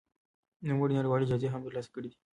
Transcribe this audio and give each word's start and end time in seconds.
نوموړي 0.67 0.93
نړيوالې 0.95 1.29
جايزې 1.29 1.47
هم 1.51 1.61
ترلاسه 1.67 1.89
کړې 1.93 2.07
دي. 2.11 2.17